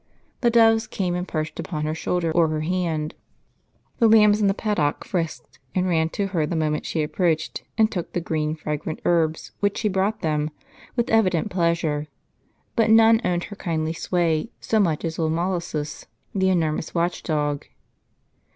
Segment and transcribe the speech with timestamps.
[0.39, 3.13] The doves came and perched ui)on her shoulder or her hand;
[3.99, 7.91] the lambs in the paddock frisked, and ran to her the moment she approached, and
[7.91, 10.49] took the green fragrant herbs which she brought theai,
[10.95, 12.07] with evident pleasure;
[12.75, 17.67] but none owned her kindly sway so niucli as old Molossus, the enormous watchdog.